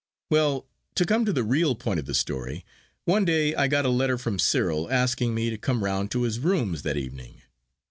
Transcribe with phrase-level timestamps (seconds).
[0.31, 2.65] 'Well, to come to the real point of the story,
[3.05, 6.39] one day I got a letter from Cyril asking me to come round to his
[6.39, 7.43] rooms that evening.